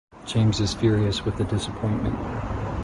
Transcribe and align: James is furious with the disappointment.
James 0.25 0.59
is 0.59 0.73
furious 0.73 1.23
with 1.23 1.37
the 1.37 1.43
disappointment. 1.43 2.15